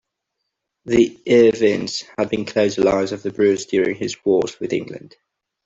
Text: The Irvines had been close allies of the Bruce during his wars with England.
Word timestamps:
The 0.85 1.15
Irvines 1.27 2.03
had 2.17 2.31
been 2.31 2.43
close 2.45 2.79
allies 2.79 3.11
of 3.11 3.21
the 3.21 3.29
Bruce 3.29 3.67
during 3.67 3.93
his 3.97 4.15
wars 4.25 4.59
with 4.59 4.73
England. 4.73 5.15